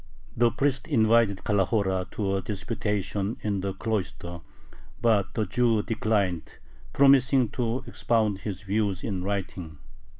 [0.35, 4.41] The priest invited Calahora to a disputation in the cloister,
[4.99, 6.57] but the Jew declined,
[6.91, 9.77] promising to expound his views in writing.